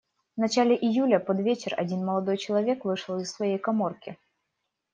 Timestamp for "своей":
3.31-3.59